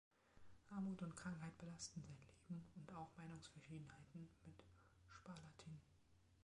[0.71, 4.55] Armut und Krankheit belasteten sein Leben und auch Meinungsverschiedenheiten mit
[5.07, 5.79] Spalatin.